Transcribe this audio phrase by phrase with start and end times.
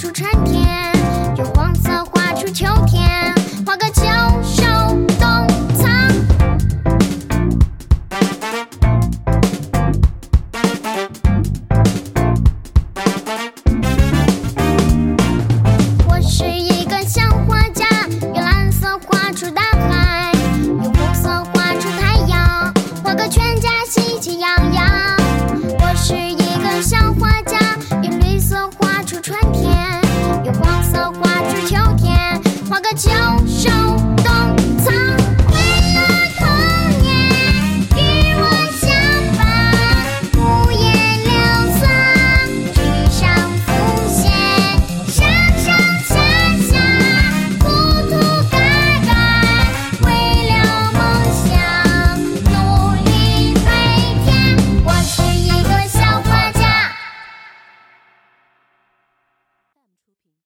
[0.00, 0.66] 出春天
[1.36, 3.34] 用黄色画出秋天
[3.66, 4.02] 画个秋
[4.42, 4.64] 收
[5.18, 5.46] 冬
[5.76, 6.10] 藏。
[16.08, 17.84] 我是一个小画家
[18.22, 19.62] 用蓝色画出大